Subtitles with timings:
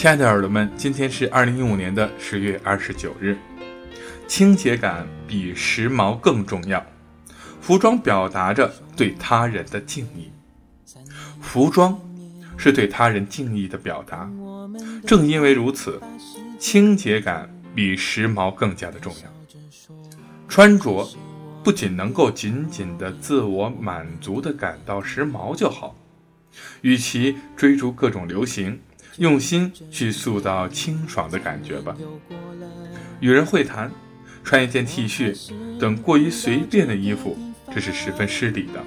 [0.00, 3.36] 亲爱的耳朵们，今天是二零一五年的十月二十九日。
[4.26, 6.82] 清洁感比时髦更重要。
[7.60, 10.30] 服装表达着对他人的敬意，
[11.42, 12.00] 服装
[12.56, 14.26] 是对他人敬意的表达。
[15.06, 16.00] 正因为如此，
[16.58, 19.30] 清洁感比时髦更加的重要。
[20.48, 21.06] 穿着
[21.62, 25.94] 不仅能够仅仅的自我满足的感到时髦就好，
[26.80, 28.80] 与其追逐各种流行。
[29.18, 31.96] 用心去塑造清爽的感觉吧。
[33.20, 33.90] 与人会谈，
[34.42, 35.36] 穿一件 T 恤
[35.78, 37.38] 等过于随便的衣服，
[37.74, 38.82] 这是十分失礼的。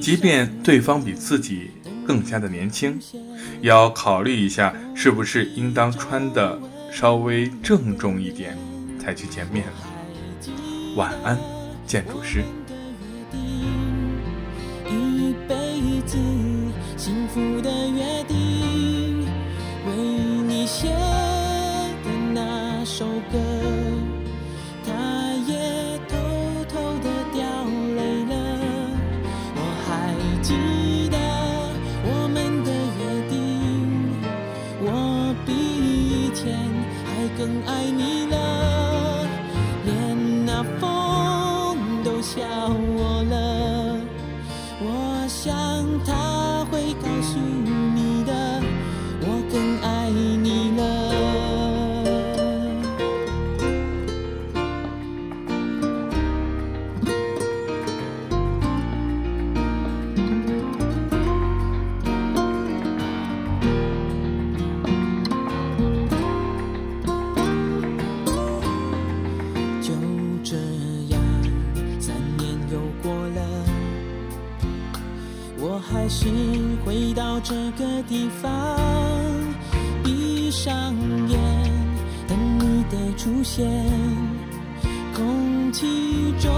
[0.00, 1.70] 即便对方比自己
[2.06, 2.98] 更加的年轻，
[3.60, 6.58] 也要考虑一下是不是应当穿的
[6.90, 8.56] 稍微郑重一点
[8.98, 9.72] 才去见面了。
[10.96, 11.38] 晚安，
[11.86, 12.42] 建筑师。
[14.88, 16.16] 一辈子
[16.96, 18.49] 幸福的约定。
[20.70, 23.34] 写的那首歌，
[24.86, 24.92] 他
[25.48, 26.14] 也偷
[26.68, 27.42] 偷的掉
[27.96, 28.32] 泪了。
[29.56, 29.88] 我还
[30.40, 30.54] 记
[31.10, 31.16] 得
[32.04, 33.34] 我们的约定，
[34.80, 34.86] 我
[35.44, 36.40] 比以前
[37.04, 38.00] 还更爱你
[38.30, 38.34] 了，
[39.84, 39.90] 连
[40.46, 43.34] 那风都笑我了。
[44.82, 44.86] 我
[45.26, 45.52] 想
[46.06, 47.70] 他会告诉你
[75.62, 76.26] 我还是
[76.84, 78.78] 回到这个地方，
[80.02, 80.94] 闭上
[81.28, 81.38] 眼，
[82.26, 83.68] 等你的出现，
[85.14, 86.50] 空气中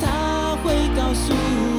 [0.00, 1.71] 他会告诉我。